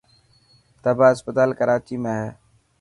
[0.83, 2.29] تباهه اسپتال ڪراچي ۾ هي.